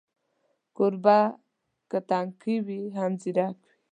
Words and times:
کوربه 0.75 1.19
که 1.89 1.99
تنکی 2.09 2.55
وي، 2.65 2.81
هم 2.97 3.11
ځیرک 3.21 3.57
وي. 3.65 3.71